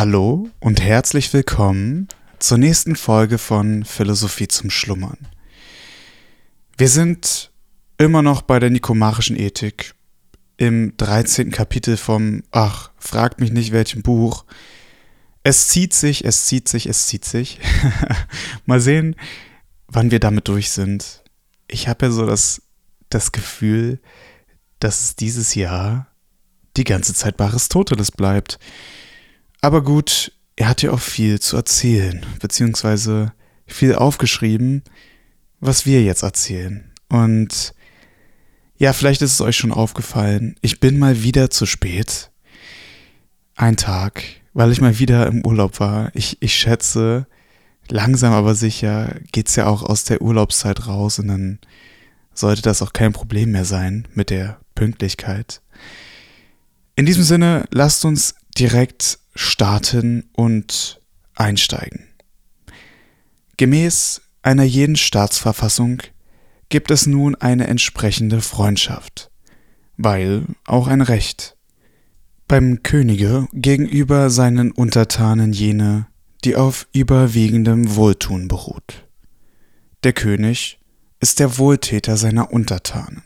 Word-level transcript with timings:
Hallo 0.00 0.48
und 0.60 0.80
herzlich 0.80 1.30
willkommen 1.34 2.08
zur 2.38 2.56
nächsten 2.56 2.96
Folge 2.96 3.36
von 3.36 3.84
Philosophie 3.84 4.48
zum 4.48 4.70
Schlummern. 4.70 5.28
Wir 6.78 6.88
sind 6.88 7.50
immer 7.98 8.22
noch 8.22 8.40
bei 8.40 8.58
der 8.58 8.70
nikomachischen 8.70 9.38
Ethik 9.38 9.94
im 10.56 10.96
13. 10.96 11.50
Kapitel 11.50 11.98
vom, 11.98 12.42
ach, 12.50 12.92
fragt 12.96 13.40
mich 13.40 13.52
nicht 13.52 13.72
welchem 13.72 14.00
Buch. 14.00 14.46
Es 15.42 15.68
zieht 15.68 15.92
sich, 15.92 16.24
es 16.24 16.46
zieht 16.46 16.66
sich, 16.66 16.86
es 16.86 17.06
zieht 17.06 17.26
sich. 17.26 17.60
Mal 18.64 18.80
sehen, 18.80 19.16
wann 19.86 20.10
wir 20.10 20.18
damit 20.18 20.48
durch 20.48 20.70
sind. 20.70 21.22
Ich 21.68 21.88
habe 21.88 22.06
ja 22.06 22.10
so 22.10 22.24
das, 22.24 22.62
das 23.10 23.32
Gefühl, 23.32 24.00
dass 24.78 25.02
es 25.02 25.16
dieses 25.16 25.54
Jahr 25.54 26.06
die 26.78 26.84
ganze 26.84 27.12
Zeit 27.12 27.36
bei 27.36 27.44
Aristoteles 27.44 28.10
bleibt. 28.10 28.58
Aber 29.60 29.82
gut, 29.82 30.32
er 30.56 30.68
hat 30.68 30.82
ja 30.82 30.90
auch 30.90 31.00
viel 31.00 31.40
zu 31.40 31.56
erzählen, 31.56 32.24
beziehungsweise 32.40 33.32
viel 33.66 33.94
aufgeschrieben, 33.94 34.82
was 35.60 35.86
wir 35.86 36.02
jetzt 36.02 36.22
erzählen. 36.22 36.90
Und 37.08 37.74
ja, 38.78 38.92
vielleicht 38.92 39.20
ist 39.22 39.32
es 39.34 39.40
euch 39.40 39.56
schon 39.56 39.72
aufgefallen, 39.72 40.56
ich 40.62 40.80
bin 40.80 40.98
mal 40.98 41.22
wieder 41.22 41.50
zu 41.50 41.66
spät. 41.66 42.30
Ein 43.54 43.76
Tag, 43.76 44.22
weil 44.54 44.72
ich 44.72 44.80
mal 44.80 44.98
wieder 44.98 45.26
im 45.26 45.44
Urlaub 45.44 45.80
war. 45.80 46.10
Ich, 46.14 46.38
ich 46.40 46.54
schätze, 46.54 47.26
langsam 47.88 48.32
aber 48.32 48.54
sicher 48.54 49.16
geht's 49.32 49.56
ja 49.56 49.66
auch 49.66 49.82
aus 49.82 50.04
der 50.04 50.22
Urlaubszeit 50.22 50.86
raus 50.86 51.18
und 51.18 51.28
dann 51.28 51.58
sollte 52.32 52.62
das 52.62 52.80
auch 52.80 52.94
kein 52.94 53.12
Problem 53.12 53.52
mehr 53.52 53.66
sein 53.66 54.08
mit 54.14 54.30
der 54.30 54.58
Pünktlichkeit. 54.74 55.60
In 56.96 57.04
diesem 57.04 57.22
Sinne, 57.22 57.66
lasst 57.70 58.04
uns 58.04 58.34
direkt 58.58 59.19
starten 59.34 60.28
und 60.32 61.00
einsteigen. 61.34 62.06
Gemäß 63.56 64.22
einer 64.42 64.64
jeden 64.64 64.96
Staatsverfassung 64.96 66.02
gibt 66.68 66.90
es 66.90 67.06
nun 67.06 67.34
eine 67.34 67.66
entsprechende 67.66 68.40
Freundschaft, 68.40 69.30
weil 69.96 70.46
auch 70.64 70.86
ein 70.86 71.02
Recht. 71.02 71.56
Beim 72.48 72.82
Könige 72.82 73.48
gegenüber 73.52 74.30
seinen 74.30 74.72
Untertanen 74.72 75.52
jene, 75.52 76.06
die 76.44 76.56
auf 76.56 76.88
überwiegendem 76.92 77.94
Wohltun 77.96 78.48
beruht. 78.48 79.06
Der 80.04 80.14
König 80.14 80.80
ist 81.20 81.38
der 81.38 81.58
Wohltäter 81.58 82.16
seiner 82.16 82.52
Untertanen, 82.52 83.22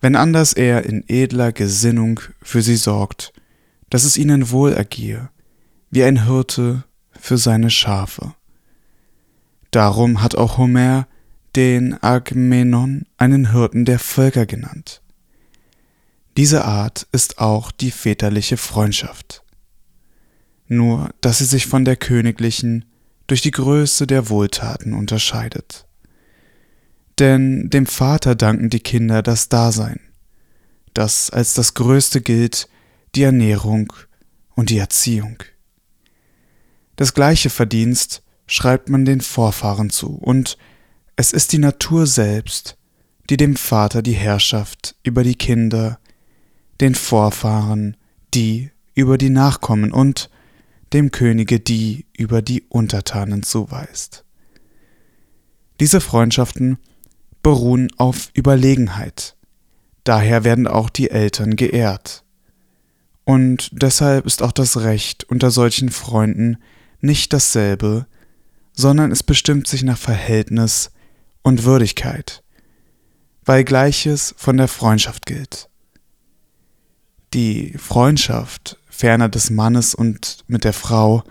wenn 0.00 0.16
anders 0.16 0.52
er 0.52 0.84
in 0.84 1.02
edler 1.08 1.52
Gesinnung 1.52 2.20
für 2.42 2.62
sie 2.62 2.76
sorgt 2.76 3.32
dass 3.90 4.04
es 4.04 4.16
ihnen 4.16 4.50
wohl 4.50 4.72
ergehe, 4.72 5.30
wie 5.90 6.04
ein 6.04 6.24
Hirte 6.26 6.84
für 7.12 7.38
seine 7.38 7.70
Schafe. 7.70 8.34
Darum 9.70 10.22
hat 10.22 10.34
auch 10.34 10.58
Homer 10.58 11.06
den 11.54 12.02
Agmenon 12.02 13.06
einen 13.16 13.52
Hirten 13.52 13.84
der 13.84 13.98
Völker 13.98 14.46
genannt. 14.46 15.02
Diese 16.36 16.64
Art 16.64 17.06
ist 17.12 17.38
auch 17.38 17.70
die 17.70 17.90
väterliche 17.90 18.58
Freundschaft. 18.58 19.42
Nur, 20.68 21.10
dass 21.20 21.38
sie 21.38 21.44
sich 21.44 21.66
von 21.66 21.84
der 21.84 21.96
königlichen 21.96 22.84
durch 23.26 23.40
die 23.40 23.50
Größe 23.50 24.06
der 24.06 24.28
Wohltaten 24.28 24.92
unterscheidet. 24.92 25.86
Denn 27.18 27.70
dem 27.70 27.86
Vater 27.86 28.34
danken 28.34 28.68
die 28.68 28.80
Kinder 28.80 29.22
das 29.22 29.48
Dasein, 29.48 30.00
das 30.92 31.30
als 31.30 31.54
das 31.54 31.74
Größte 31.74 32.20
gilt, 32.20 32.68
die 33.16 33.22
Ernährung 33.22 33.92
und 34.54 34.70
die 34.70 34.78
Erziehung. 34.78 35.42
Das 36.96 37.14
gleiche 37.14 37.50
Verdienst 37.50 38.22
schreibt 38.46 38.88
man 38.88 39.04
den 39.04 39.20
Vorfahren 39.20 39.90
zu, 39.90 40.14
und 40.14 40.56
es 41.16 41.32
ist 41.32 41.52
die 41.52 41.58
Natur 41.58 42.06
selbst, 42.06 42.76
die 43.28 43.36
dem 43.36 43.56
Vater 43.56 44.02
die 44.02 44.12
Herrschaft 44.12 44.94
über 45.02 45.24
die 45.24 45.34
Kinder, 45.34 45.98
den 46.80 46.94
Vorfahren 46.94 47.96
die 48.34 48.70
über 48.94 49.18
die 49.18 49.30
Nachkommen 49.30 49.92
und 49.92 50.30
dem 50.92 51.10
Könige 51.10 51.58
die 51.58 52.06
über 52.16 52.42
die 52.42 52.62
Untertanen 52.68 53.42
zuweist. 53.42 54.24
Diese 55.80 56.00
Freundschaften 56.00 56.78
beruhen 57.42 57.88
auf 57.96 58.30
Überlegenheit, 58.34 59.36
daher 60.04 60.44
werden 60.44 60.66
auch 60.66 60.90
die 60.90 61.10
Eltern 61.10 61.56
geehrt. 61.56 62.25
Und 63.26 63.70
deshalb 63.72 64.24
ist 64.24 64.40
auch 64.40 64.52
das 64.52 64.78
Recht 64.78 65.24
unter 65.24 65.50
solchen 65.50 65.90
Freunden 65.90 66.58
nicht 67.00 67.32
dasselbe, 67.32 68.06
sondern 68.72 69.10
es 69.10 69.24
bestimmt 69.24 69.66
sich 69.66 69.82
nach 69.82 69.98
Verhältnis 69.98 70.92
und 71.42 71.64
Würdigkeit, 71.64 72.44
weil 73.44 73.64
Gleiches 73.64 74.32
von 74.38 74.56
der 74.56 74.68
Freundschaft 74.68 75.26
gilt. 75.26 75.68
Die 77.34 77.74
Freundschaft 77.76 78.78
ferner 78.88 79.28
des 79.28 79.50
Mannes 79.50 79.96
und 79.96 80.44
mit 80.46 80.62
der 80.62 80.72
Frau 80.72 81.24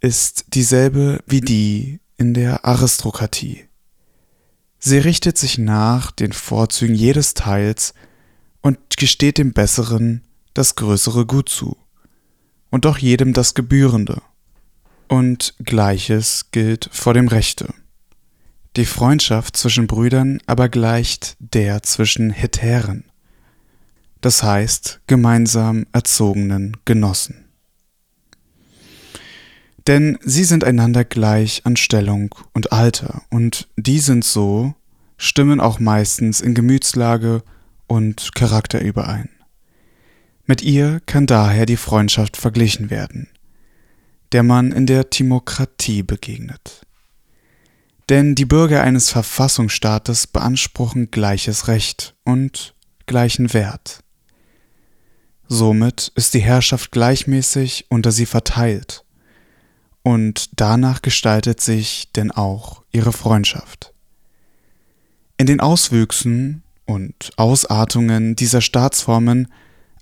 ist 0.00 0.46
dieselbe 0.54 1.22
wie 1.26 1.42
die 1.42 2.00
in 2.16 2.32
der 2.32 2.64
Aristokratie. 2.64 3.66
Sie 4.78 4.98
richtet 4.98 5.36
sich 5.36 5.58
nach 5.58 6.10
den 6.10 6.32
Vorzügen 6.32 6.94
jedes 6.94 7.34
Teils 7.34 7.92
und 8.62 8.78
gesteht 8.96 9.36
dem 9.36 9.52
Besseren 9.52 10.22
das 10.54 10.74
größere 10.74 11.26
Gut 11.26 11.48
zu, 11.48 11.76
und 12.70 12.84
doch 12.84 12.98
jedem 12.98 13.32
das 13.32 13.54
Gebührende. 13.54 14.22
Und 15.08 15.54
gleiches 15.62 16.50
gilt 16.52 16.88
vor 16.92 17.14
dem 17.14 17.28
Rechte. 17.28 17.74
Die 18.76 18.86
Freundschaft 18.86 19.56
zwischen 19.56 19.86
Brüdern 19.86 20.40
aber 20.46 20.70
gleicht 20.70 21.36
der 21.38 21.82
zwischen 21.82 22.30
Hetären, 22.30 23.04
das 24.22 24.42
heißt 24.42 25.00
gemeinsam 25.06 25.86
erzogenen 25.92 26.78
Genossen. 26.86 27.44
Denn 29.86 30.18
sie 30.22 30.44
sind 30.44 30.64
einander 30.64 31.04
gleich 31.04 31.66
an 31.66 31.76
Stellung 31.76 32.34
und 32.54 32.72
Alter, 32.72 33.22
und 33.30 33.68
die 33.76 33.98
sind 33.98 34.24
so, 34.24 34.74
stimmen 35.18 35.60
auch 35.60 35.78
meistens 35.78 36.40
in 36.40 36.54
Gemütslage 36.54 37.42
und 37.86 38.34
Charakter 38.34 38.80
überein. 38.80 39.28
Mit 40.46 40.62
ihr 40.62 41.00
kann 41.06 41.26
daher 41.26 41.66
die 41.66 41.76
Freundschaft 41.76 42.36
verglichen 42.36 42.90
werden, 42.90 43.28
der 44.32 44.42
man 44.42 44.72
in 44.72 44.86
der 44.86 45.10
Timokratie 45.10 46.02
begegnet. 46.02 46.84
Denn 48.08 48.34
die 48.34 48.44
Bürger 48.44 48.82
eines 48.82 49.10
Verfassungsstaates 49.10 50.26
beanspruchen 50.26 51.10
gleiches 51.10 51.68
Recht 51.68 52.14
und 52.24 52.74
gleichen 53.06 53.52
Wert. 53.54 54.02
Somit 55.48 56.10
ist 56.14 56.34
die 56.34 56.40
Herrschaft 56.40 56.90
gleichmäßig 56.92 57.86
unter 57.88 58.10
sie 58.10 58.26
verteilt, 58.26 59.04
und 60.02 60.60
danach 60.60 61.02
gestaltet 61.02 61.60
sich 61.60 62.10
denn 62.12 62.32
auch 62.32 62.82
ihre 62.90 63.12
Freundschaft. 63.12 63.92
In 65.36 65.46
den 65.46 65.60
Auswüchsen 65.60 66.62
und 66.86 67.30
Ausartungen 67.36 68.34
dieser 68.34 68.60
Staatsformen 68.60 69.48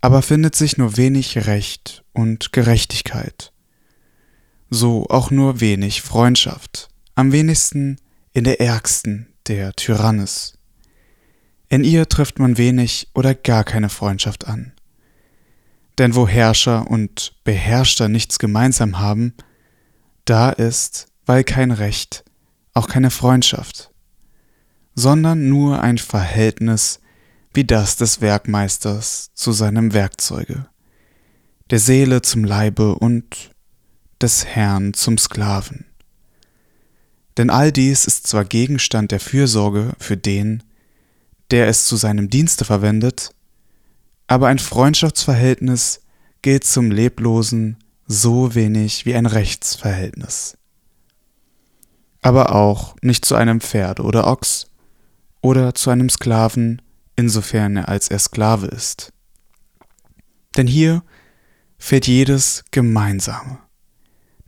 aber 0.00 0.22
findet 0.22 0.54
sich 0.54 0.78
nur 0.78 0.96
wenig 0.96 1.46
Recht 1.46 2.04
und 2.12 2.52
Gerechtigkeit. 2.52 3.52
So 4.70 5.06
auch 5.08 5.30
nur 5.30 5.60
wenig 5.60 6.02
Freundschaft, 6.02 6.88
am 7.14 7.32
wenigsten 7.32 7.98
in 8.32 8.44
der 8.44 8.60
ärgsten 8.60 9.26
der 9.48 9.72
Tyrannis. 9.74 10.54
In 11.68 11.84
ihr 11.84 12.08
trifft 12.08 12.38
man 12.38 12.56
wenig 12.56 13.08
oder 13.14 13.34
gar 13.34 13.64
keine 13.64 13.88
Freundschaft 13.88 14.46
an. 14.46 14.72
Denn 15.98 16.14
wo 16.14 16.26
Herrscher 16.26 16.90
und 16.90 17.34
Beherrschter 17.44 18.08
nichts 18.08 18.38
gemeinsam 18.38 18.98
haben, 18.98 19.34
da 20.24 20.50
ist, 20.50 21.08
weil 21.26 21.44
kein 21.44 21.72
Recht, 21.72 22.24
auch 22.74 22.88
keine 22.88 23.10
Freundschaft, 23.10 23.90
sondern 24.94 25.48
nur 25.48 25.82
ein 25.82 25.98
Verhältnis 25.98 26.99
wie 27.52 27.64
das 27.64 27.96
des 27.96 28.20
Werkmeisters 28.20 29.30
zu 29.34 29.52
seinem 29.52 29.92
Werkzeuge, 29.92 30.66
der 31.70 31.78
Seele 31.78 32.22
zum 32.22 32.44
Leibe 32.44 32.94
und 32.94 33.50
des 34.20 34.44
Herrn 34.46 34.94
zum 34.94 35.18
Sklaven. 35.18 35.86
Denn 37.36 37.50
all 37.50 37.72
dies 37.72 38.04
ist 38.04 38.26
zwar 38.26 38.44
Gegenstand 38.44 39.12
der 39.12 39.20
Fürsorge 39.20 39.92
für 39.98 40.16
den, 40.16 40.62
der 41.50 41.68
es 41.68 41.86
zu 41.86 41.96
seinem 41.96 42.30
Dienste 42.30 42.64
verwendet, 42.64 43.34
aber 44.26 44.48
ein 44.48 44.58
Freundschaftsverhältnis 44.58 46.02
gilt 46.42 46.64
zum 46.64 46.90
Leblosen 46.90 47.78
so 48.06 48.54
wenig 48.54 49.06
wie 49.06 49.14
ein 49.14 49.26
Rechtsverhältnis. 49.26 50.56
Aber 52.22 52.54
auch 52.54 52.94
nicht 53.02 53.24
zu 53.24 53.34
einem 53.34 53.60
Pferd 53.60 54.00
oder 54.00 54.26
Ochs 54.26 54.68
oder 55.40 55.74
zu 55.74 55.90
einem 55.90 56.10
Sklaven 56.10 56.82
insofern 57.20 57.76
er 57.76 57.88
als 57.88 58.08
er 58.08 58.18
Sklave 58.18 58.66
ist. 58.66 59.12
Denn 60.56 60.66
hier 60.66 61.04
fehlt 61.78 62.06
jedes 62.06 62.64
Gemeinsame, 62.70 63.58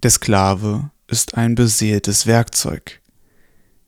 Der 0.03 0.11
Sklave 0.11 0.91
ist 1.07 1.37
ein 1.37 1.55
beseeltes 1.55 2.27
Werkzeug, 2.27 3.01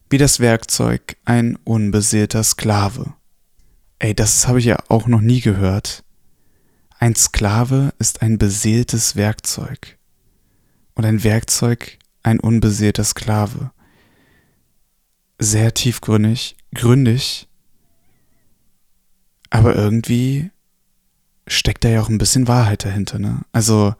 wie 0.09 0.17
das 0.17 0.39
Werkzeug 0.39 1.17
ein 1.25 1.57
unbeseelter 1.63 2.43
Sklave. 2.43 3.13
Ey, 3.99 4.13
das 4.13 4.47
habe 4.47 4.59
ich 4.59 4.65
ja 4.65 4.77
auch 4.87 5.07
noch 5.07 5.21
nie 5.21 5.41
gehört. 5.41 6.03
Ein 6.99 7.15
Sklave 7.15 7.93
ist 7.99 8.21
ein 8.21 8.37
beseeltes 8.37 9.15
Werkzeug 9.15 9.97
und 10.93 11.05
ein 11.05 11.23
Werkzeug 11.23 11.97
ein 12.23 12.39
unbeseelter 12.39 13.03
Sklave. 13.03 13.71
Sehr 15.37 15.73
tiefgründig, 15.73 16.55
gründig, 16.73 17.47
aber 19.49 19.75
irgendwie 19.75 20.51
steckt 21.47 21.83
da 21.83 21.89
ja 21.89 22.01
auch 22.01 22.09
ein 22.09 22.17
bisschen 22.17 22.47
Wahrheit 22.47 22.85
dahinter, 22.85 23.19
ne? 23.19 23.41
Also 23.51 23.95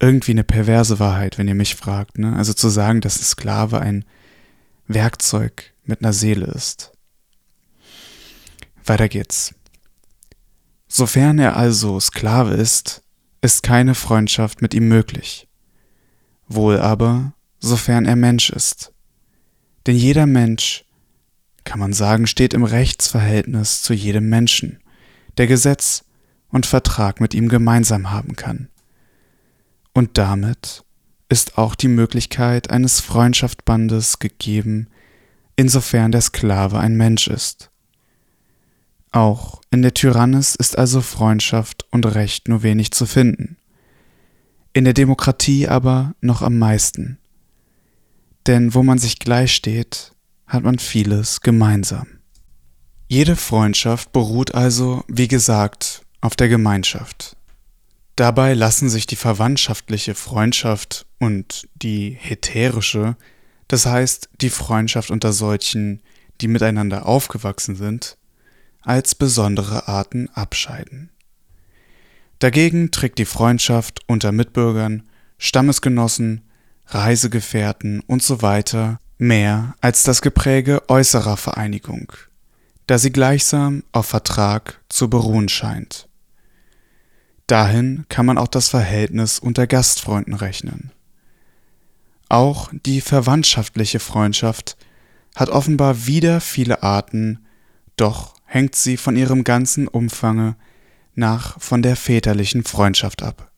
irgendwie 0.00 0.32
eine 0.32 0.44
perverse 0.44 0.98
Wahrheit, 0.98 1.38
wenn 1.38 1.48
ihr 1.48 1.54
mich 1.54 1.76
fragt, 1.76 2.18
ne? 2.18 2.34
Also 2.36 2.52
zu 2.52 2.68
sagen, 2.68 3.00
dass 3.00 3.20
ein 3.20 3.24
Sklave 3.24 3.80
ein 3.80 4.04
Werkzeug 4.86 5.72
mit 5.84 6.00
einer 6.02 6.12
Seele 6.12 6.46
ist. 6.46 6.92
Weiter 8.84 9.08
geht's. 9.08 9.54
Sofern 10.88 11.38
er 11.38 11.56
also 11.56 11.98
Sklave 12.00 12.54
ist, 12.54 13.02
ist 13.40 13.62
keine 13.62 13.94
Freundschaft 13.94 14.62
mit 14.62 14.74
ihm 14.74 14.88
möglich. 14.88 15.48
Wohl 16.46 16.78
aber, 16.78 17.32
sofern 17.58 18.04
er 18.04 18.16
Mensch 18.16 18.50
ist. 18.50 18.92
Denn 19.86 19.96
jeder 19.96 20.26
Mensch, 20.26 20.83
kann 21.64 21.80
man 21.80 21.92
sagen, 21.92 22.26
steht 22.26 22.54
im 22.54 22.64
Rechtsverhältnis 22.64 23.82
zu 23.82 23.94
jedem 23.94 24.28
Menschen, 24.28 24.78
der 25.38 25.46
Gesetz 25.46 26.04
und 26.48 26.66
Vertrag 26.66 27.20
mit 27.20 27.34
ihm 27.34 27.48
gemeinsam 27.48 28.10
haben 28.10 28.36
kann. 28.36 28.68
Und 29.92 30.18
damit 30.18 30.84
ist 31.28 31.58
auch 31.58 31.74
die 31.74 31.88
Möglichkeit 31.88 32.70
eines 32.70 33.00
Freundschaftsbandes 33.00 34.18
gegeben, 34.18 34.88
insofern 35.56 36.12
der 36.12 36.20
Sklave 36.20 36.78
ein 36.78 36.96
Mensch 36.96 37.28
ist. 37.28 37.70
Auch 39.10 39.60
in 39.70 39.82
der 39.82 39.94
Tyrannis 39.94 40.54
ist 40.54 40.76
also 40.76 41.00
Freundschaft 41.00 41.86
und 41.90 42.04
Recht 42.04 42.48
nur 42.48 42.62
wenig 42.62 42.90
zu 42.90 43.06
finden, 43.06 43.56
in 44.72 44.84
der 44.84 44.92
Demokratie 44.92 45.68
aber 45.68 46.14
noch 46.20 46.42
am 46.42 46.58
meisten. 46.58 47.18
Denn 48.46 48.74
wo 48.74 48.82
man 48.82 48.98
sich 48.98 49.20
gleichsteht, 49.20 50.13
hat 50.46 50.62
man 50.62 50.78
vieles 50.78 51.40
gemeinsam. 51.40 52.06
Jede 53.08 53.36
Freundschaft 53.36 54.12
beruht 54.12 54.54
also, 54.54 55.04
wie 55.08 55.28
gesagt, 55.28 56.02
auf 56.20 56.36
der 56.36 56.48
Gemeinschaft. 56.48 57.36
Dabei 58.16 58.54
lassen 58.54 58.88
sich 58.88 59.06
die 59.06 59.16
verwandtschaftliche 59.16 60.14
Freundschaft 60.14 61.06
und 61.18 61.68
die 61.74 62.16
heterische, 62.18 63.16
das 63.68 63.86
heißt 63.86 64.28
die 64.40 64.50
Freundschaft 64.50 65.10
unter 65.10 65.32
solchen, 65.32 66.02
die 66.40 66.48
miteinander 66.48 67.06
aufgewachsen 67.06 67.76
sind, 67.76 68.16
als 68.82 69.14
besondere 69.14 69.88
Arten 69.88 70.28
abscheiden. 70.30 71.10
Dagegen 72.38 72.90
trägt 72.90 73.18
die 73.18 73.24
Freundschaft 73.24 74.00
unter 74.06 74.32
Mitbürgern, 74.32 75.04
Stammesgenossen, 75.38 76.42
Reisegefährten 76.86 78.02
usw. 78.06 78.62
So 78.66 78.96
mehr 79.18 79.74
als 79.80 80.02
das 80.02 80.22
Gepräge 80.22 80.82
äußerer 80.88 81.36
Vereinigung, 81.36 82.12
da 82.86 82.98
sie 82.98 83.12
gleichsam 83.12 83.84
auf 83.92 84.06
Vertrag 84.06 84.80
zu 84.88 85.08
beruhen 85.08 85.48
scheint. 85.48 86.08
Dahin 87.46 88.06
kann 88.08 88.26
man 88.26 88.38
auch 88.38 88.48
das 88.48 88.68
Verhältnis 88.68 89.38
unter 89.38 89.66
Gastfreunden 89.66 90.34
rechnen. 90.34 90.92
Auch 92.28 92.70
die 92.86 93.00
verwandtschaftliche 93.00 94.00
Freundschaft 94.00 94.76
hat 95.34 95.50
offenbar 95.50 96.06
wieder 96.06 96.40
viele 96.40 96.82
Arten, 96.82 97.46
doch 97.96 98.34
hängt 98.44 98.74
sie 98.74 98.96
von 98.96 99.16
ihrem 99.16 99.44
ganzen 99.44 99.88
Umfange 99.88 100.56
nach 101.14 101.60
von 101.60 101.82
der 101.82 101.96
väterlichen 101.96 102.64
Freundschaft 102.64 103.22
ab. 103.22 103.52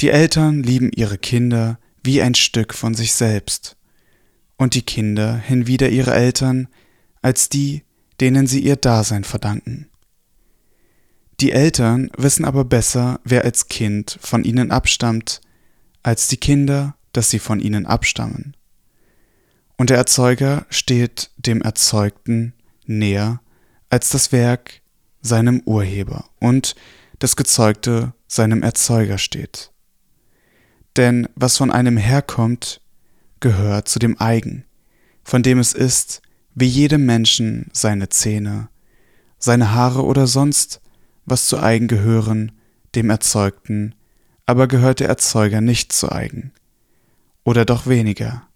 Die 0.00 0.10
Eltern 0.10 0.62
lieben 0.62 0.90
ihre 0.94 1.18
Kinder 1.18 1.78
wie 2.02 2.22
ein 2.22 2.34
Stück 2.34 2.74
von 2.74 2.94
sich 2.94 3.12
selbst, 3.12 3.76
und 4.60 4.74
die 4.74 4.82
Kinder 4.82 5.38
hinwieder 5.38 5.88
ihre 5.88 6.12
Eltern 6.12 6.68
als 7.22 7.48
die, 7.48 7.82
denen 8.20 8.46
sie 8.46 8.60
ihr 8.60 8.76
Dasein 8.76 9.24
verdanken. 9.24 9.88
Die 11.40 11.52
Eltern 11.52 12.10
wissen 12.18 12.44
aber 12.44 12.66
besser, 12.66 13.20
wer 13.24 13.44
als 13.44 13.68
Kind 13.68 14.18
von 14.20 14.44
ihnen 14.44 14.70
abstammt, 14.70 15.40
als 16.02 16.28
die 16.28 16.36
Kinder, 16.36 16.94
dass 17.14 17.30
sie 17.30 17.38
von 17.38 17.58
ihnen 17.58 17.86
abstammen. 17.86 18.54
Und 19.78 19.88
der 19.88 19.96
Erzeuger 19.96 20.66
steht 20.68 21.30
dem 21.38 21.62
Erzeugten 21.62 22.52
näher 22.84 23.40
als 23.88 24.10
das 24.10 24.30
Werk 24.30 24.82
seinem 25.22 25.62
Urheber 25.64 26.26
und 26.38 26.74
das 27.18 27.34
Gezeugte 27.34 28.12
seinem 28.28 28.62
Erzeuger 28.62 29.16
steht. 29.16 29.72
Denn 30.98 31.30
was 31.34 31.56
von 31.56 31.70
einem 31.70 31.96
herkommt, 31.96 32.82
gehört 33.40 33.88
zu 33.88 33.98
dem 33.98 34.20
Eigen, 34.20 34.64
von 35.24 35.42
dem 35.42 35.58
es 35.58 35.72
ist, 35.72 36.22
wie 36.54 36.66
jedem 36.66 37.06
Menschen 37.06 37.70
seine 37.72 38.08
Zähne, 38.08 38.68
seine 39.38 39.72
Haare 39.72 40.04
oder 40.04 40.26
sonst 40.26 40.80
was 41.24 41.46
zu 41.46 41.58
eigen 41.58 41.88
gehören, 41.88 42.52
dem 42.94 43.10
Erzeugten, 43.10 43.94
aber 44.46 44.66
gehört 44.66 45.00
der 45.00 45.08
Erzeuger 45.08 45.60
nicht 45.60 45.92
zu 45.92 46.10
eigen. 46.10 46.52
Oder 47.44 47.64
doch 47.64 47.86
weniger. 47.86 48.48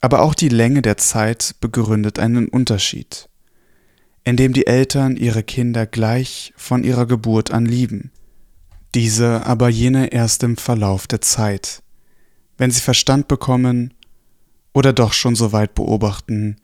Aber 0.00 0.22
auch 0.22 0.34
die 0.34 0.48
Länge 0.48 0.82
der 0.82 0.96
Zeit 0.96 1.56
begründet 1.60 2.18
einen 2.18 2.48
Unterschied, 2.48 3.28
indem 4.24 4.52
die 4.52 4.66
Eltern 4.66 5.16
ihre 5.16 5.42
Kinder 5.42 5.86
gleich 5.86 6.52
von 6.56 6.84
ihrer 6.84 7.06
Geburt 7.06 7.50
an 7.50 7.66
lieben, 7.66 8.10
diese 8.94 9.46
aber 9.46 9.68
jene 9.68 10.12
erst 10.12 10.42
im 10.42 10.56
Verlauf 10.56 11.06
der 11.06 11.20
Zeit, 11.20 11.82
wenn 12.60 12.70
sie 12.70 12.82
Verstand 12.82 13.26
bekommen 13.26 13.94
oder 14.74 14.92
doch 14.92 15.14
schon 15.14 15.34
so 15.34 15.50
weit 15.50 15.74
beobachten, 15.74 16.56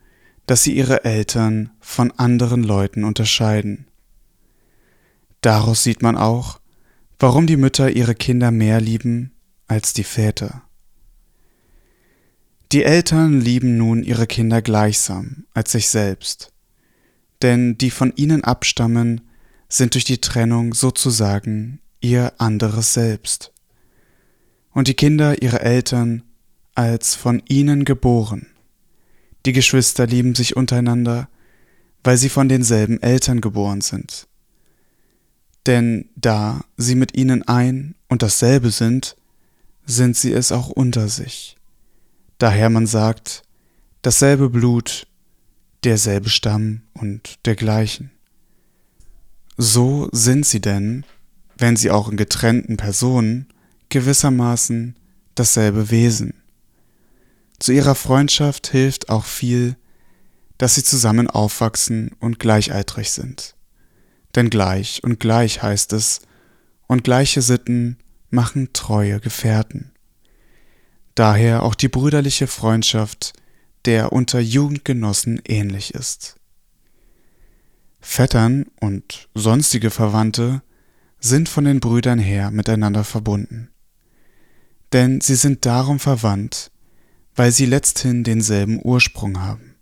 dass 0.44 0.62
sie 0.62 0.76
ihre 0.76 1.04
Eltern 1.04 1.70
von 1.80 2.10
anderen 2.18 2.62
Leuten 2.62 3.02
unterscheiden. 3.02 3.86
Daraus 5.40 5.82
sieht 5.82 6.02
man 6.02 6.18
auch, 6.18 6.60
warum 7.18 7.46
die 7.46 7.56
Mütter 7.56 7.90
ihre 7.90 8.14
Kinder 8.14 8.50
mehr 8.50 8.78
lieben 8.78 9.32
als 9.68 9.94
die 9.94 10.04
Väter. 10.04 10.64
Die 12.72 12.84
Eltern 12.84 13.40
lieben 13.40 13.78
nun 13.78 14.02
ihre 14.02 14.26
Kinder 14.26 14.60
gleichsam 14.60 15.46
als 15.54 15.72
sich 15.72 15.88
selbst, 15.88 16.52
denn 17.40 17.78
die 17.78 17.90
von 17.90 18.12
ihnen 18.16 18.44
abstammen, 18.44 19.22
sind 19.70 19.94
durch 19.94 20.04
die 20.04 20.20
Trennung 20.20 20.74
sozusagen 20.74 21.80
ihr 22.00 22.34
anderes 22.36 22.92
Selbst, 22.92 23.54
und 24.76 24.86
die 24.86 24.94
Kinder 24.94 25.42
ihre 25.42 25.62
Eltern 25.62 26.22
als 26.76 27.16
von 27.16 27.42
ihnen 27.48 27.84
geboren. 27.84 28.46
Die 29.44 29.52
Geschwister 29.52 30.06
lieben 30.06 30.36
sich 30.36 30.54
untereinander, 30.54 31.28
weil 32.04 32.16
sie 32.16 32.28
von 32.28 32.48
denselben 32.48 33.02
Eltern 33.02 33.40
geboren 33.40 33.80
sind 33.80 34.28
denn 35.66 36.08
da 36.16 36.64
sie 36.76 36.94
mit 36.94 37.16
ihnen 37.16 37.42
ein 37.46 37.94
und 38.08 38.22
dasselbe 38.22 38.70
sind, 38.70 39.16
sind 39.84 40.16
sie 40.16 40.32
es 40.32 40.52
auch 40.52 40.68
unter 40.68 41.08
sich. 41.08 41.56
Daher 42.38 42.70
man 42.70 42.86
sagt, 42.86 43.42
dasselbe 44.02 44.48
Blut, 44.48 45.06
derselbe 45.84 46.28
Stamm 46.28 46.82
und 46.94 47.44
dergleichen. 47.46 48.10
So 49.56 50.08
sind 50.12 50.46
sie 50.46 50.60
denn, 50.60 51.04
wenn 51.58 51.76
sie 51.76 51.90
auch 51.90 52.08
in 52.08 52.16
getrennten 52.16 52.76
Personen, 52.76 53.48
gewissermaßen 53.88 54.96
dasselbe 55.34 55.90
Wesen. 55.90 56.34
Zu 57.58 57.72
ihrer 57.72 57.94
Freundschaft 57.94 58.68
hilft 58.68 59.08
auch 59.08 59.24
viel, 59.24 59.76
dass 60.58 60.74
sie 60.74 60.84
zusammen 60.84 61.28
aufwachsen 61.28 62.12
und 62.20 62.38
gleichaltrig 62.38 63.10
sind 63.10 63.56
denn 64.36 64.50
gleich 64.50 65.02
und 65.02 65.18
gleich 65.18 65.62
heißt 65.62 65.92
es, 65.94 66.20
und 66.86 67.02
gleiche 67.02 67.42
Sitten 67.42 67.98
machen 68.30 68.72
treue 68.72 69.18
Gefährten. 69.18 69.92
Daher 71.14 71.62
auch 71.62 71.74
die 71.74 71.88
brüderliche 71.88 72.46
Freundschaft, 72.46 73.32
der 73.86 74.12
unter 74.12 74.38
Jugendgenossen 74.38 75.40
ähnlich 75.46 75.94
ist. 75.94 76.36
Vettern 78.00 78.66
und 78.80 79.28
sonstige 79.34 79.90
Verwandte 79.90 80.62
sind 81.18 81.48
von 81.48 81.64
den 81.64 81.80
Brüdern 81.80 82.18
her 82.18 82.50
miteinander 82.50 83.02
verbunden. 83.02 83.70
Denn 84.92 85.20
sie 85.20 85.34
sind 85.34 85.66
darum 85.66 85.98
verwandt, 85.98 86.70
weil 87.34 87.52
sie 87.52 87.66
letzthin 87.66 88.24
denselben 88.24 88.80
Ursprung 88.82 89.40
haben. 89.40 89.74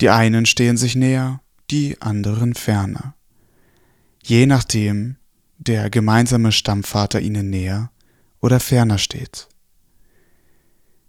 Die 0.00 0.10
einen 0.10 0.46
stehen 0.46 0.76
sich 0.76 0.94
näher, 0.94 1.40
die 1.70 2.00
anderen 2.00 2.54
ferner 2.54 3.14
je 4.28 4.46
nachdem 4.46 5.16
der 5.56 5.90
gemeinsame 5.90 6.52
Stammvater 6.52 7.20
ihnen 7.20 7.50
näher, 7.50 7.90
oder 8.40 8.60
ferner 8.60 8.98
steht. 8.98 9.48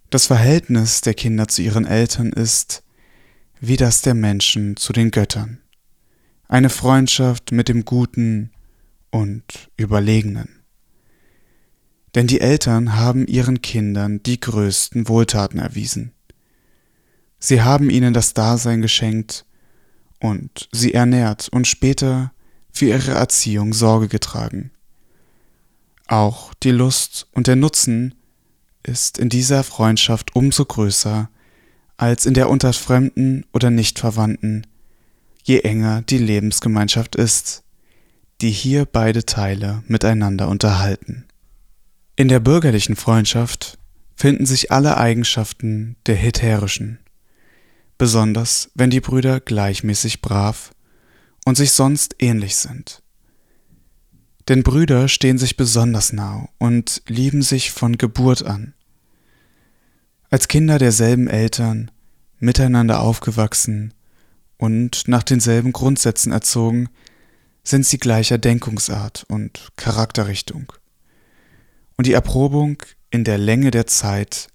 Das 0.09 0.25
Verhältnis 0.25 1.01
der 1.01 1.13
Kinder 1.13 1.47
zu 1.47 1.61
ihren 1.61 1.85
Eltern 1.85 2.31
ist 2.31 2.81
wie 3.59 3.77
das 3.77 4.01
der 4.01 4.15
Menschen 4.15 4.77
zu 4.77 4.93
den 4.93 5.11
Göttern, 5.11 5.59
eine 6.47 6.69
Freundschaft 6.69 7.51
mit 7.51 7.67
dem 7.67 7.85
Guten 7.85 8.51
und 9.11 9.69
Überlegenen. 9.77 10.58
Denn 12.15 12.27
die 12.27 12.41
Eltern 12.41 12.95
haben 12.95 13.27
ihren 13.27 13.61
Kindern 13.61 14.23
die 14.23 14.39
größten 14.39 15.07
Wohltaten 15.07 15.59
erwiesen. 15.59 16.11
Sie 17.39 17.61
haben 17.61 17.89
ihnen 17.89 18.13
das 18.13 18.33
Dasein 18.33 18.81
geschenkt 18.81 19.45
und 20.19 20.67
sie 20.71 20.93
ernährt 20.93 21.49
und 21.49 21.67
später 21.67 22.33
für 22.71 22.87
ihre 22.87 23.11
Erziehung 23.11 23.73
Sorge 23.73 24.07
getragen. 24.07 24.71
Auch 26.07 26.53
die 26.55 26.71
Lust 26.71 27.27
und 27.33 27.47
der 27.47 27.55
Nutzen 27.55 28.15
ist 28.83 29.17
in 29.17 29.29
dieser 29.29 29.63
Freundschaft 29.63 30.35
umso 30.35 30.65
größer 30.65 31.29
als 31.97 32.25
in 32.25 32.33
der 32.33 32.49
unter 32.49 32.73
Fremden 32.73 33.45
oder 33.53 33.69
Nichtverwandten, 33.69 34.65
je 35.43 35.59
enger 35.59 36.01
die 36.01 36.17
Lebensgemeinschaft 36.17 37.15
ist, 37.15 37.63
die 38.41 38.51
hier 38.51 38.85
beide 38.85 39.25
Teile 39.25 39.83
miteinander 39.87 40.47
unterhalten. 40.47 41.25
In 42.19 42.27
der 42.27 42.41
bürgerlichen 42.41 42.97
Freundschaft 42.97 43.77
finden 44.13 44.45
sich 44.45 44.73
alle 44.73 44.97
Eigenschaften 44.97 45.95
der 46.05 46.15
hetärischen, 46.15 46.99
besonders 47.97 48.71
wenn 48.75 48.89
die 48.89 48.99
Brüder 48.99 49.39
gleichmäßig 49.39 50.19
brav 50.19 50.71
und 51.45 51.55
sich 51.55 51.71
sonst 51.71 52.17
ähnlich 52.19 52.57
sind. 52.57 53.01
Denn 54.49 54.63
Brüder 54.63 55.07
stehen 55.07 55.37
sich 55.37 55.55
besonders 55.55 56.11
nah 56.11 56.49
und 56.57 57.03
lieben 57.07 57.41
sich 57.41 57.71
von 57.71 57.97
Geburt 57.97 58.43
an. 58.43 58.73
Als 60.29 60.49
Kinder 60.49 60.77
derselben 60.77 61.29
Eltern, 61.29 61.89
miteinander 62.37 62.99
aufgewachsen 62.99 63.93
und 64.57 65.07
nach 65.07 65.23
denselben 65.23 65.71
Grundsätzen 65.71 66.33
erzogen, 66.33 66.89
sind 67.63 67.85
sie 67.85 67.97
gleicher 67.97 68.37
Denkungsart 68.37 69.25
und 69.29 69.69
Charakterrichtung. 69.77 70.73
Und 71.99 72.07
die 72.07 72.13
Erprobung 72.13 72.81
in 73.09 73.25
der 73.25 73.37
Länge 73.37 73.71
der 73.71 73.85
Zeit 73.85 74.47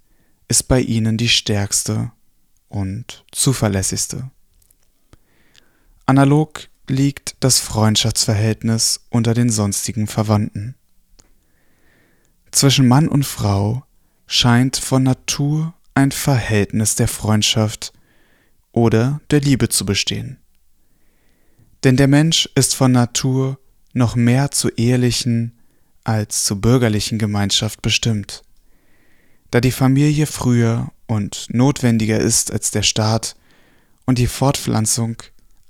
ist 0.48 0.62
bei 0.62 0.80
ihnen 0.80 1.18
die 1.18 1.28
stärkste 1.28 2.10
und 2.70 3.22
zuverlässigste. 3.32 4.30
Analog 6.06 6.70
liegt 6.88 7.36
das 7.40 7.60
Freundschaftsverhältnis 7.60 9.04
unter 9.10 9.34
den 9.34 9.50
sonstigen 9.50 10.06
Verwandten. 10.06 10.74
Zwischen 12.50 12.88
Mann 12.88 13.08
und 13.08 13.26
Frau 13.26 13.84
scheint 14.26 14.78
von 14.78 15.02
Natur 15.02 15.74
ein 15.92 16.12
Verhältnis 16.12 16.94
der 16.94 17.08
Freundschaft 17.08 17.92
oder 18.72 19.20
der 19.30 19.42
Liebe 19.42 19.68
zu 19.68 19.84
bestehen. 19.84 20.38
Denn 21.84 21.98
der 21.98 22.08
Mensch 22.08 22.48
ist 22.54 22.74
von 22.74 22.92
Natur 22.92 23.58
noch 23.92 24.16
mehr 24.16 24.50
zur 24.50 24.78
ehelichen 24.78 25.58
als 26.04 26.44
zur 26.44 26.60
bürgerlichen 26.60 27.18
Gemeinschaft 27.18 27.82
bestimmt, 27.82 28.42
da 29.50 29.60
die 29.60 29.72
Familie 29.72 30.26
früher 30.26 30.92
und 31.06 31.46
notwendiger 31.48 32.18
ist 32.18 32.52
als 32.52 32.70
der 32.70 32.82
Staat 32.82 33.36
und 34.04 34.18
die 34.18 34.26
Fortpflanzung 34.26 35.16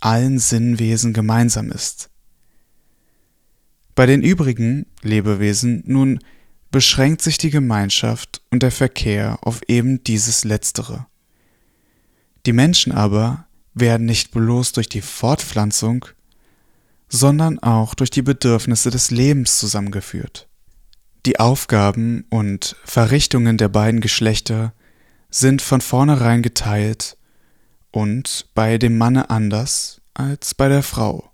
allen 0.01 0.39
Sinnwesen 0.39 1.13
gemeinsam 1.13 1.71
ist. 1.71 2.11
Bei 3.95 4.07
den 4.07 4.23
übrigen 4.23 4.87
Lebewesen 5.03 5.83
nun 5.87 6.19
beschränkt 6.71 7.23
sich 7.23 7.39
die 7.39 7.51
Gemeinschaft 7.51 8.43
und 8.51 8.63
der 8.63 8.73
Verkehr 8.73 9.39
auf 9.43 9.61
eben 9.69 10.03
dieses 10.03 10.45
Letztere. 10.45 11.07
Die 12.47 12.53
Menschen 12.53 12.93
aber 12.93 13.47
werden 13.73 14.07
nicht 14.07 14.33
bloß 14.33 14.73
durch 14.73 14.89
die 14.89 15.01
Fortpflanzung, 15.01 16.07
sondern 17.15 17.61
auch 17.61 17.95
durch 17.95 18.11
die 18.11 18.23
Bedürfnisse 18.23 18.91
des 18.91 19.13
Lebens 19.13 19.59
zusammengeführt. 19.59 20.49
Die 21.27 21.39
Aufgaben 21.39 22.27
und 22.29 22.75
Verrichtungen 22.85 23.57
der 23.57 23.69
beiden 23.69 24.01
Geschlechter 24.01 24.75
sind 25.31 25.63
von 25.63 25.81
vornherein 25.81 26.43
geteilt 26.43 27.17
und 27.93 28.47
bei 28.55 28.79
dem 28.79 28.99
Manne 28.99 29.31
anders 29.31 30.01
als 30.13 30.57
bei 30.57 30.69
der 30.69 30.83
Frau. 30.83 31.31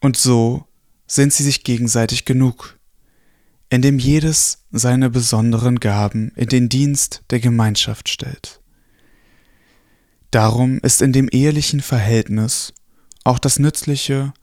Und 0.00 0.18
so 0.18 0.66
sind 1.06 1.32
sie 1.32 1.44
sich 1.44 1.64
gegenseitig 1.64 2.26
genug, 2.26 2.78
indem 3.70 3.98
jedes 3.98 4.66
seine 4.70 5.08
besonderen 5.08 5.80
Gaben 5.80 6.30
in 6.36 6.48
den 6.48 6.68
Dienst 6.68 7.22
der 7.30 7.40
Gemeinschaft 7.40 8.10
stellt. 8.10 8.60
Darum 10.30 10.78
ist 10.80 11.00
in 11.00 11.14
dem 11.14 11.30
ehelichen 11.30 11.80
Verhältnis 11.80 12.74
auch 13.24 13.38
das 13.38 13.58
Nützliche 13.58 14.34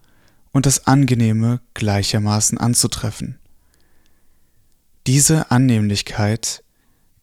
und 0.51 0.65
das 0.65 0.87
Angenehme 0.87 1.61
gleichermaßen 1.73 2.57
anzutreffen. 2.57 3.39
Diese 5.07 5.51
Annehmlichkeit 5.51 6.63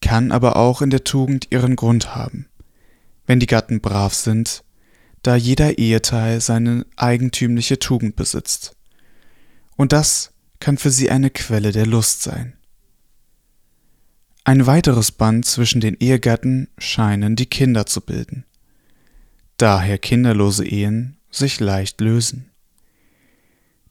kann 0.01 0.33
aber 0.33 0.57
auch 0.57 0.83
in 0.83 0.91
der 0.91 1.05
Tugend 1.05 1.49
ihren 1.51 1.77
Grund 1.77 2.15
haben 2.15 2.47
wenn 3.27 3.41
die 3.41 3.47
Gatten 3.47 3.81
brav 3.81 4.15
sind, 4.15 4.65
da 5.23 5.37
jeder 5.37 5.79
Eheteil 5.79 6.41
seine 6.41 6.87
eigentümliche 6.97 7.79
Tugend 7.79 8.17
besitzt. 8.17 8.77
Und 9.77 9.93
das 9.93 10.33
kann 10.61 10.79
für 10.79 10.91
sie 10.91 11.11
eine 11.11 11.31
Quelle 11.31 11.73
der 11.73 11.87
Lust 11.87 12.23
sein. 12.23 12.55
Ein 14.45 14.67
weiteres 14.67 15.11
Band 15.11 15.45
zwischen 15.45 15.81
den 15.81 15.97
Ehegatten 15.97 16.69
scheinen 16.79 17.35
die 17.35 17.47
Kinder 17.47 17.85
zu 17.85 18.01
bilden. 18.01 18.45
Daher 19.57 19.99
kinderlose 19.99 20.65
Ehen 20.65 21.17
sich 21.31 21.59
leicht 21.59 22.01
lösen. 22.01 22.51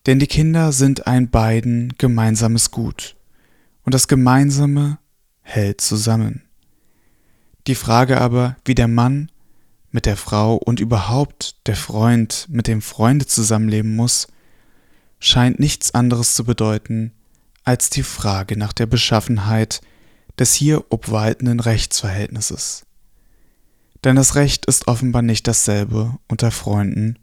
Denn 0.06 0.20
die 0.20 0.28
Kinder 0.28 0.72
sind 0.72 1.08
ein 1.08 1.30
beiden 1.30 1.94
gemeinsames 1.98 2.72
Gut, 2.72 3.16
und 3.84 3.94
das 3.94 4.08
Gemeinsame 4.08 5.00
hält 5.42 5.82
zusammen. 5.82 6.44
Die 7.68 7.76
Frage 7.76 8.22
aber, 8.22 8.58
wie 8.66 8.76
der 8.76 8.88
Mann 8.88 9.32
mit 9.92 10.06
der 10.06 10.18
Frau 10.18 10.56
und 10.56 10.80
überhaupt 10.80 11.56
der 11.68 11.76
Freund 11.76 12.48
mit 12.50 12.68
dem 12.68 12.82
Freunde 12.82 13.26
zusammenleben 13.26 13.96
muss, 13.96 14.28
scheint 15.20 15.60
nichts 15.60 15.96
anderes 15.96 16.36
zu 16.36 16.44
bedeuten 16.44 17.12
als 17.64 17.90
die 17.90 18.04
Frage 18.04 18.58
nach 18.58 18.74
der 18.74 18.86
Beschaffenheit 18.86 19.82
des 20.38 20.54
hier 20.54 20.86
obwaltenden 20.90 21.60
Rechtsverhältnisses. 21.60 22.86
Denn 24.04 24.16
das 24.16 24.36
Recht 24.36 24.68
ist 24.68 24.88
offenbar 24.88 25.24
nicht 25.24 25.48
dasselbe 25.48 26.18
unter 26.28 26.52
Freunden 26.52 27.18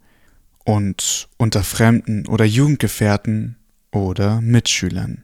und 0.63 1.27
unter 1.37 1.63
Fremden 1.63 2.27
oder 2.27 2.45
Jugendgefährten 2.45 3.57
oder 3.91 4.41
Mitschülern. 4.41 5.23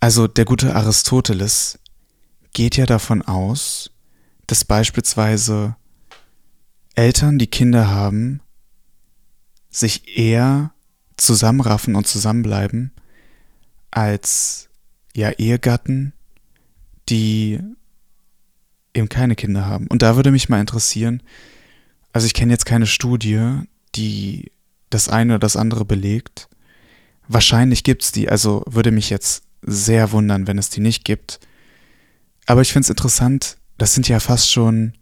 Also 0.00 0.26
der 0.26 0.44
gute 0.44 0.74
Aristoteles 0.74 1.78
geht 2.52 2.76
ja 2.76 2.86
davon 2.86 3.22
aus, 3.22 3.90
dass 4.46 4.64
beispielsweise 4.64 5.76
Eltern, 6.94 7.38
die 7.38 7.46
Kinder 7.46 7.88
haben, 7.88 8.40
sich 9.70 10.18
eher 10.18 10.72
zusammenraffen 11.16 11.94
und 11.94 12.06
zusammenbleiben 12.06 12.92
als 13.90 14.68
ja 15.14 15.30
Ehegatten, 15.30 16.12
die 17.08 17.60
eben 18.94 19.08
keine 19.08 19.36
Kinder 19.36 19.66
haben. 19.66 19.86
Und 19.86 20.02
da 20.02 20.16
würde 20.16 20.30
mich 20.30 20.48
mal 20.48 20.60
interessieren, 20.60 21.22
also 22.12 22.26
ich 22.26 22.34
kenne 22.34 22.52
jetzt 22.52 22.66
keine 22.66 22.86
Studie, 22.86 23.60
die 23.94 24.52
das 24.90 25.08
eine 25.08 25.34
oder 25.34 25.40
das 25.40 25.56
andere 25.56 25.84
belegt. 25.84 26.48
Wahrscheinlich 27.28 27.84
gibt 27.84 28.02
es 28.02 28.12
die, 28.12 28.28
also 28.28 28.62
würde 28.66 28.90
mich 28.90 29.10
jetzt 29.10 29.44
sehr 29.62 30.12
wundern, 30.12 30.46
wenn 30.46 30.58
es 30.58 30.70
die 30.70 30.80
nicht 30.80 31.04
gibt. 31.04 31.40
Aber 32.46 32.60
ich 32.60 32.72
finde 32.72 32.84
es 32.84 32.90
interessant, 32.90 33.56
das 33.78 33.94
sind 33.94 34.08
ja 34.08 34.20
fast 34.20 34.50
schon 34.50 34.94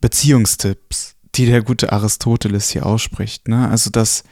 Beziehungstipps, 0.00 1.16
die 1.34 1.46
der 1.46 1.62
gute 1.62 1.92
Aristoteles 1.92 2.70
hier 2.70 2.86
ausspricht. 2.86 3.48
Ne? 3.48 3.68
Also, 3.68 3.90
dass 3.90 4.24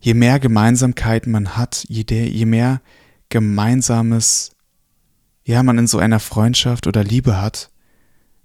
je 0.00 0.14
mehr 0.14 0.40
Gemeinsamkeiten 0.40 1.30
man 1.30 1.56
hat, 1.56 1.84
je, 1.88 2.04
der, 2.04 2.28
je 2.28 2.46
mehr 2.46 2.80
Gemeinsames, 3.28 4.52
ja, 5.44 5.62
man 5.62 5.78
in 5.78 5.86
so 5.86 5.98
einer 5.98 6.20
Freundschaft 6.20 6.86
oder 6.86 7.04
Liebe 7.04 7.40
hat, 7.40 7.70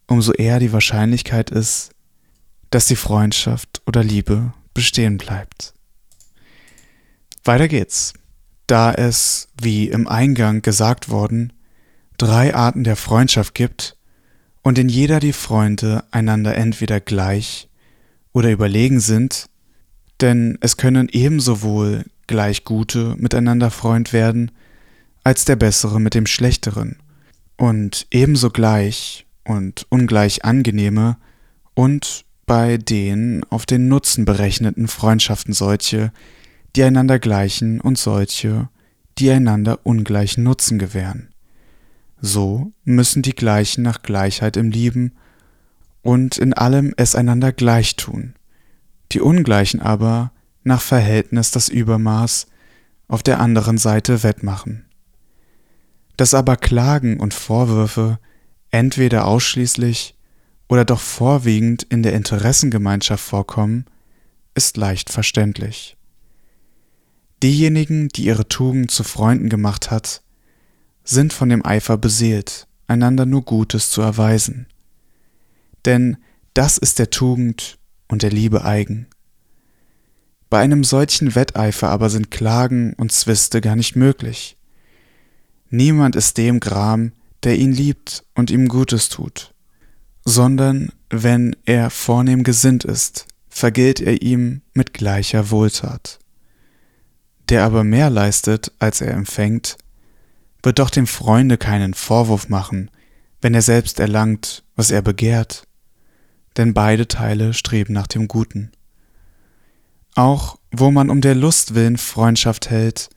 umso 0.07 0.33
eher 0.33 0.59
die 0.59 0.71
Wahrscheinlichkeit 0.73 1.49
ist, 1.49 1.91
dass 2.69 2.87
die 2.87 2.95
Freundschaft 2.95 3.81
oder 3.85 4.03
Liebe 4.03 4.53
bestehen 4.73 5.17
bleibt. 5.17 5.73
Weiter 7.43 7.67
geht's. 7.67 8.13
Da 8.67 8.93
es, 8.93 9.47
wie 9.61 9.87
im 9.87 10.07
Eingang 10.07 10.61
gesagt 10.61 11.09
worden, 11.09 11.53
drei 12.17 12.53
Arten 12.53 12.83
der 12.83 12.97
Freundschaft 12.97 13.55
gibt 13.55 13.95
und 14.61 14.77
in 14.77 14.89
jeder 14.89 15.21
die 15.21 15.33
Freunde 15.33 16.03
einander 16.11 16.55
entweder 16.55 16.99
gleich 16.99 17.69
oder 18.33 18.51
überlegen 18.51 18.99
sind, 18.99 19.45
denn 20.19 20.57
es 20.59 20.75
können 20.75 21.07
ebenso 21.09 21.61
wohl 21.61 22.03
gleich 22.27 22.65
gute 22.65 23.15
miteinander 23.17 23.71
Freund 23.71 24.11
werden, 24.11 24.51
als 25.23 25.45
der 25.45 25.55
Bessere 25.55 26.01
mit 26.01 26.13
dem 26.13 26.25
Schlechteren 26.25 26.97
und 27.55 28.07
ebenso 28.11 28.49
gleich 28.49 29.25
und 29.45 29.85
ungleich 29.89 30.43
angenehme 30.43 31.17
und 31.73 32.25
bei 32.47 32.77
den 32.77 33.43
auf 33.49 33.67
den 33.67 33.89
Nutzen 33.89 34.25
berechneten 34.25 34.87
Freundschaften 34.87 35.53
solche, 35.53 36.11
die 36.75 36.83
einander 36.83 37.19
gleichen 37.19 37.79
und 37.79 37.99
solche, 37.99 38.69
die 39.19 39.29
einander 39.29 39.85
ungleichen 39.85 40.43
Nutzen 40.43 40.79
gewähren. 40.79 41.29
So 42.19 42.71
müssen 42.83 43.21
die 43.21 43.35
Gleichen 43.35 43.83
nach 43.83 44.01
Gleichheit 44.01 44.57
im 44.57 44.71
Lieben 44.71 45.11
und 46.01 46.37
in 46.37 46.53
allem 46.53 46.93
es 46.97 47.15
einander 47.15 47.51
gleich 47.51 47.97
tun, 47.97 48.33
die 49.11 49.21
Ungleichen 49.21 49.81
aber 49.81 50.31
nach 50.63 50.81
Verhältnis 50.81 51.51
das 51.51 51.69
Übermaß 51.69 52.47
auf 53.09 53.23
der 53.23 53.39
anderen 53.39 53.77
Seite 53.77 54.23
wettmachen. 54.23 54.85
Dass 56.15 56.33
aber 56.33 56.55
Klagen 56.55 57.19
und 57.19 57.33
Vorwürfe 57.33 58.19
entweder 58.71 59.25
ausschließlich 59.25 60.16
oder 60.67 60.85
doch 60.85 60.99
vorwiegend 60.99 61.83
in 61.83 62.03
der 62.03 62.13
Interessengemeinschaft 62.13 63.23
vorkommen, 63.23 63.85
ist 64.53 64.77
leicht 64.77 65.09
verständlich. 65.09 65.97
Diejenigen, 67.43 68.09
die 68.09 68.25
ihre 68.25 68.47
Tugend 68.47 68.89
zu 68.89 69.03
Freunden 69.03 69.49
gemacht 69.49 69.91
hat, 69.91 70.23
sind 71.03 71.31
von 71.33 71.49
dem 71.49 71.65
Eifer 71.65 71.97
beseelt, 71.97 72.67
einander 72.87 73.25
nur 73.25 73.43
Gutes 73.43 73.91
zu 73.91 74.01
erweisen. 74.01 74.67
Denn 75.85 76.17
das 76.53 76.77
ist 76.77 76.99
der 76.99 77.11
Tugend 77.11 77.77
und 78.07 78.23
der 78.23 78.31
Liebe 78.31 78.65
eigen. 78.65 79.07
Bei 80.49 80.59
einem 80.59 80.83
solchen 80.83 81.35
Wetteifer 81.35 81.89
aber 81.89 82.09
sind 82.09 82.31
Klagen 82.31 82.93
und 82.93 83.11
Zwiste 83.11 83.61
gar 83.61 83.75
nicht 83.75 83.95
möglich. 83.95 84.57
Niemand 85.69 86.15
ist 86.15 86.37
dem 86.37 86.59
Gram, 86.59 87.11
der 87.43 87.57
ihn 87.57 87.73
liebt 87.73 88.23
und 88.33 88.49
ihm 88.49 88.67
Gutes 88.67 89.09
tut, 89.09 89.53
sondern 90.29 90.91
wenn 91.09 91.55
er 91.63 91.89
vornehm 91.89 92.43
gesinnt 92.43 92.83
ist, 92.83 93.27
vergilt 93.47 94.01
er 94.01 94.21
ihm 94.21 94.61
mit 94.73 94.93
gleicher 94.93 95.51
Wohltat. 95.51 96.19
Der 97.47 97.63
aber 97.63 97.85
mehr 97.85 98.09
leistet, 98.09 98.73
als 98.77 98.99
er 98.99 99.13
empfängt, 99.13 99.77
wird 100.63 100.79
doch 100.79 100.89
dem 100.89 101.07
Freunde 101.07 101.57
keinen 101.57 101.93
Vorwurf 101.93 102.49
machen, 102.49 102.91
wenn 103.41 103.53
er 103.53 103.61
selbst 103.61 104.01
erlangt, 104.01 104.65
was 104.75 104.91
er 104.91 105.01
begehrt, 105.01 105.63
denn 106.57 106.73
beide 106.73 107.07
Teile 107.07 107.53
streben 107.53 107.93
nach 107.93 108.07
dem 108.07 108.27
Guten. 108.27 108.73
Auch 110.15 110.59
wo 110.71 110.91
man 110.91 111.09
um 111.09 111.21
der 111.21 111.35
Lust 111.35 111.73
willen 111.73 111.97
Freundschaft 111.97 112.69
hält, 112.69 113.09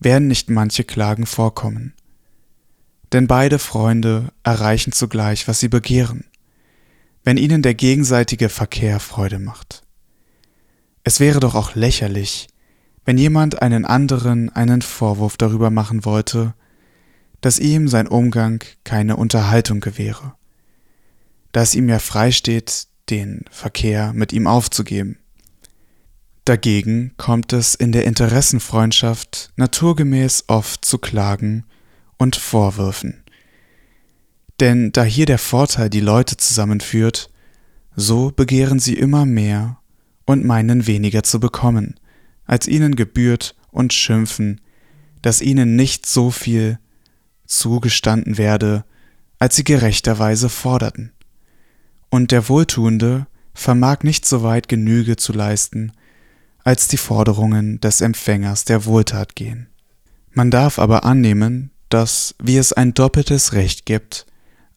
werden 0.00 0.28
nicht 0.28 0.50
manche 0.50 0.84
Klagen 0.84 1.24
vorkommen. 1.24 1.94
Denn 3.10 3.26
beide 3.26 3.58
Freunde 3.58 4.34
erreichen 4.42 4.92
zugleich, 4.92 5.48
was 5.48 5.58
sie 5.58 5.68
begehren, 5.68 6.26
wenn 7.24 7.36
ihnen 7.36 7.62
der 7.62 7.74
gegenseitige 7.74 8.48
Verkehr 8.48 9.00
Freude 9.00 9.38
macht. 9.38 9.82
Es 11.04 11.20
wäre 11.20 11.40
doch 11.40 11.54
auch 11.54 11.74
lächerlich, 11.74 12.48
wenn 13.04 13.18
jemand 13.18 13.62
einen 13.62 13.84
anderen 13.84 14.50
einen 14.50 14.82
Vorwurf 14.82 15.36
darüber 15.36 15.70
machen 15.70 16.04
wollte, 16.04 16.54
dass 17.40 17.58
ihm 17.58 17.88
sein 17.88 18.06
Umgang 18.06 18.62
keine 18.84 19.16
Unterhaltung 19.16 19.80
gewähre, 19.80 20.34
da 21.50 21.62
es 21.62 21.74
ihm 21.74 21.88
ja 21.88 21.98
freisteht, 21.98 22.86
den 23.10 23.44
Verkehr 23.50 24.12
mit 24.12 24.32
ihm 24.32 24.46
aufzugeben. 24.46 25.18
Dagegen 26.44 27.14
kommt 27.18 27.52
es 27.52 27.74
in 27.74 27.92
der 27.92 28.04
Interessenfreundschaft 28.04 29.52
naturgemäß 29.56 30.44
oft 30.48 30.84
zu 30.84 30.98
Klagen 30.98 31.64
und 32.16 32.36
Vorwürfen. 32.36 33.21
Denn 34.60 34.92
da 34.92 35.04
hier 35.04 35.26
der 35.26 35.38
Vorteil 35.38 35.90
die 35.90 36.00
Leute 36.00 36.36
zusammenführt, 36.36 37.30
so 37.94 38.30
begehren 38.30 38.78
sie 38.78 38.94
immer 38.94 39.24
mehr 39.26 39.78
und 40.24 40.44
meinen 40.44 40.86
weniger 40.86 41.22
zu 41.22 41.40
bekommen, 41.40 41.98
als 42.46 42.68
ihnen 42.68 42.96
gebührt 42.96 43.54
und 43.70 43.92
schimpfen, 43.92 44.60
dass 45.20 45.40
ihnen 45.40 45.76
nicht 45.76 46.06
so 46.06 46.30
viel 46.30 46.78
zugestanden 47.46 48.38
werde, 48.38 48.84
als 49.38 49.56
sie 49.56 49.64
gerechterweise 49.64 50.48
forderten. 50.48 51.12
Und 52.10 52.30
der 52.30 52.48
Wohltuende 52.48 53.26
vermag 53.54 54.02
nicht 54.02 54.26
so 54.26 54.42
weit 54.42 54.68
Genüge 54.68 55.16
zu 55.16 55.32
leisten, 55.32 55.92
als 56.64 56.88
die 56.88 56.96
Forderungen 56.96 57.80
des 57.80 58.00
Empfängers 58.00 58.64
der 58.64 58.84
Wohltat 58.84 59.34
gehen. 59.34 59.68
Man 60.32 60.50
darf 60.50 60.78
aber 60.78 61.04
annehmen, 61.04 61.70
dass, 61.88 62.34
wie 62.42 62.56
es 62.56 62.72
ein 62.72 62.94
doppeltes 62.94 63.52
Recht 63.52 63.84
gibt, 63.84 64.26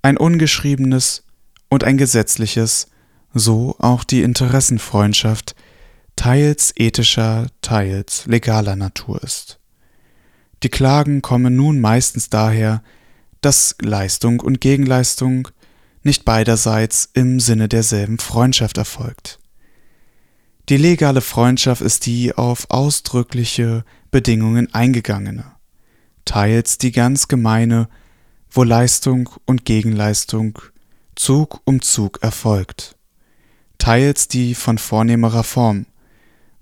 ein 0.05 0.17
ungeschriebenes 0.17 1.23
und 1.67 1.83
ein 1.83 1.97
gesetzliches, 1.97 2.85
so 3.33 3.75
auch 3.79 4.03
die 4.03 4.21
Interessenfreundschaft 4.21 5.55
teils 6.15 6.73
ethischer, 6.75 7.47
teils 7.61 8.27
legaler 8.27 8.75
Natur 8.75 9.23
ist. 9.23 9.59
Die 10.61 10.69
Klagen 10.69 11.23
kommen 11.23 11.55
nun 11.55 11.79
meistens 11.81 12.29
daher, 12.29 12.83
dass 13.41 13.75
Leistung 13.81 14.41
und 14.41 14.61
Gegenleistung 14.61 15.47
nicht 16.03 16.23
beiderseits 16.23 17.09
im 17.13 17.39
Sinne 17.39 17.67
derselben 17.67 18.19
Freundschaft 18.19 18.77
erfolgt. 18.77 19.39
Die 20.69 20.77
legale 20.77 21.21
Freundschaft 21.21 21.81
ist 21.81 22.05
die 22.05 22.35
auf 22.35 22.69
ausdrückliche 22.69 23.83
Bedingungen 24.11 24.71
eingegangene, 24.71 25.45
teils 26.25 26.77
die 26.77 26.91
ganz 26.91 27.27
gemeine, 27.27 27.89
wo 28.55 28.63
Leistung 28.63 29.29
und 29.45 29.65
Gegenleistung 29.65 30.57
Zug 31.15 31.59
um 31.65 31.81
Zug 31.81 32.19
erfolgt, 32.21 32.95
teils 33.77 34.29
die 34.29 34.55
von 34.55 34.77
vornehmerer 34.77 35.43
Form, 35.43 35.87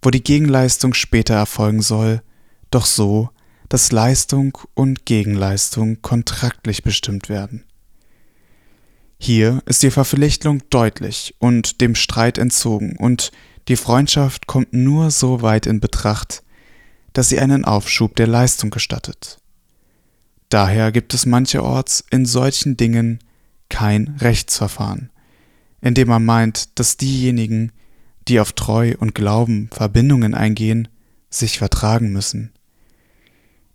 wo 0.02 0.10
die 0.10 0.24
Gegenleistung 0.24 0.96
später 0.96 1.36
erfolgen 1.36 1.84
soll, 1.84 2.24
doch 2.72 2.88
so, 2.88 3.30
dass 3.70 3.92
Leistung 3.92 4.58
und 4.74 5.06
Gegenleistung 5.06 6.02
kontraktlich 6.02 6.82
bestimmt 6.82 7.30
werden. 7.30 7.64
Hier 9.20 9.62
ist 9.68 9.84
die 9.84 9.92
Verpflichtung 9.92 10.64
deutlich 10.72 11.36
und 11.38 11.80
dem 11.80 11.94
Streit 11.94 12.40
entzogen 12.40 12.98
und 12.98 13.32
die 13.68 13.78
Freundschaft 13.78 14.48
kommt 14.48 14.74
nur 14.74 15.12
so 15.12 15.44
weit 15.44 15.68
in 15.68 15.80
Betracht, 15.80 16.42
dass 17.14 17.30
sie 17.30 17.40
einen 17.40 17.66
Aufschub 17.66 18.16
der 18.16 18.28
Leistung 18.28 18.72
gestattet. 18.72 19.38
Daher 20.54 20.92
gibt 20.92 21.16
es 21.16 21.26
mancherorts 21.26 22.04
in 22.12 22.28
solchen 22.28 22.78
Dingen 22.78 23.18
kein 23.70 24.18
Rechtsverfahren, 24.20 25.10
in 25.82 25.96
dem 25.96 26.10
man 26.10 26.24
meint, 26.24 26.78
dass 26.78 26.96
diejenigen, 26.96 27.72
die 28.28 28.40
auf 28.40 28.52
Treu 28.52 28.94
und 29.00 29.16
Glauben 29.16 29.68
Verbindungen 29.72 30.36
eingehen, 30.36 30.90
sich 31.32 31.58
vertragen 31.58 32.12
müssen. 32.12 32.52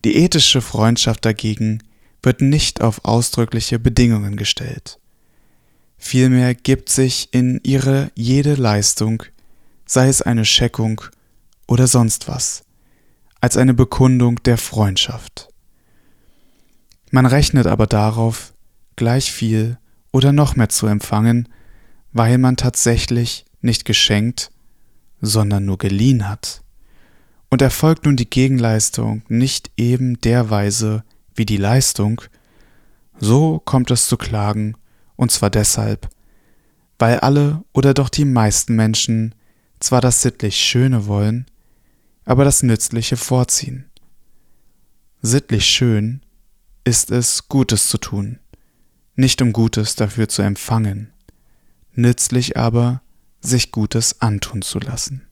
Die 0.05 0.15
ethische 0.15 0.61
Freundschaft 0.61 1.25
dagegen 1.25 1.83
wird 2.23 2.43
nicht 2.43 2.81
auf 2.81 3.05
ausdrückliche 3.05 3.81
Bedingungen 3.81 4.37
gestellt. 4.37 5.01
Vielmehr 5.97 6.55
gibt 6.55 6.91
sich 6.91 7.31
in 7.33 7.61
ihre 7.65 8.13
jede 8.15 8.55
Leistung 8.55 9.25
sei 9.85 10.07
es 10.07 10.23
eine 10.23 10.45
Scheckung 10.45 11.01
oder 11.67 11.89
sonst 11.89 12.29
was, 12.29 12.63
als 13.41 13.57
eine 13.57 13.75
Bekundung 13.75 14.41
der 14.45 14.59
Freundschaft. 14.59 15.48
Man 17.11 17.27
rechnet 17.27 17.67
aber 17.67 17.87
darauf, 17.87 18.53
gleich 18.97 19.33
viel 19.33 19.79
oder 20.13 20.33
noch 20.33 20.57
mehr 20.57 20.69
zu 20.69 20.87
empfangen, 20.87 21.49
weil 22.13 22.39
man 22.39 22.57
tatsächlich 22.57 23.45
nicht 23.61 23.85
geschenkt, 23.85 24.51
sondern 25.21 25.65
nur 25.65 25.79
geliehen 25.79 26.29
hat. 26.29 26.63
Und 27.51 27.63
erfolgt 27.63 28.05
nun 28.05 28.17
die 28.17 28.29
Gegenleistung 28.29 29.23
nicht 29.29 29.71
eben 29.77 30.21
der 30.21 30.51
Weise 30.51 31.03
wie 31.35 31.47
die 31.47 31.57
Leistung, 31.57 32.21
so 33.19 33.59
kommt 33.59 33.91
es 33.91 34.07
zu 34.07 34.17
Klagen, 34.17 34.77
und 35.17 35.33
zwar 35.33 35.51
deshalb, 35.51 36.09
weil 36.99 37.21
alle 37.21 37.65
oder 37.73 37.95
doch 37.95 38.09
die 38.09 38.25
meisten 38.25 38.77
Menschen 38.77 39.35
zwar 39.81 40.01
das 40.01 40.23
sittlich 40.23 40.57
Schöne 40.57 41.07
wollen, 41.07 41.47
aber 42.25 42.45
das 42.45 42.63
Nützliche 42.63 43.17
vorziehen. 43.17 43.87
Sittlich 45.23 45.65
schön 45.65 46.21
ist 46.89 47.11
es, 47.11 47.49
Gutes 47.49 47.89
zu 47.89 47.99
tun, 47.99 48.39
nicht 49.15 49.43
um 49.43 49.53
Gutes 49.53 49.95
dafür 49.95 50.27
zu 50.27 50.41
empfangen, 50.41 51.13
nützlich 51.93 52.57
aber, 52.57 53.03
sich 53.43 53.73
Gutes 53.73 54.23
antun 54.23 54.63
zu 54.63 54.79
lassen. 54.79 55.27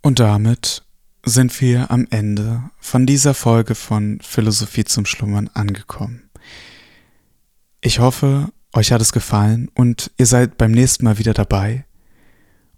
Und 0.00 0.18
damit 0.18 0.82
sind 1.26 1.60
wir 1.60 1.90
am 1.90 2.06
Ende 2.08 2.70
von 2.78 3.04
dieser 3.04 3.34
Folge 3.34 3.74
von 3.74 4.18
Philosophie 4.22 4.84
zum 4.84 5.04
Schlummern 5.04 5.50
angekommen. 5.52 6.30
Ich 7.82 7.98
hoffe, 7.98 8.48
euch 8.72 8.90
hat 8.90 9.02
es 9.02 9.12
gefallen 9.12 9.70
und 9.74 10.10
ihr 10.16 10.26
seid 10.26 10.56
beim 10.56 10.72
nächsten 10.72 11.04
Mal 11.04 11.18
wieder 11.18 11.34
dabei. 11.34 11.84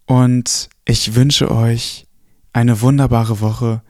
Und 0.04 0.68
ich 0.84 1.14
wünsche 1.14 1.48
euch 1.52 2.08
eine 2.52 2.80
wunderbare 2.80 3.40
Woche. 3.40 3.82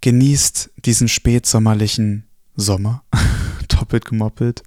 Genießt 0.00 0.70
diesen 0.76 1.08
spätsommerlichen 1.08 2.27
Sommer. 2.58 3.04
Doppelt 3.68 4.04
gemoppelt. 4.04 4.62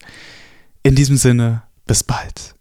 In 0.81 0.95
diesem 0.95 1.17
Sinne, 1.17 1.63
bis 1.85 2.03
bald. 2.03 2.55